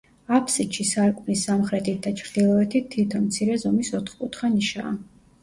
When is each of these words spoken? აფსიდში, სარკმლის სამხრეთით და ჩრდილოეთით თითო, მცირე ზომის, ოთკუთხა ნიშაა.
აფსიდში, 0.35 0.85
სარკმლის 0.91 1.43
სამხრეთით 1.47 1.99
და 2.07 2.13
ჩრდილოეთით 2.23 2.89
თითო, 2.97 3.23
მცირე 3.27 3.61
ზომის, 3.67 3.93
ოთკუთხა 4.01 4.53
ნიშაა. 4.57 4.97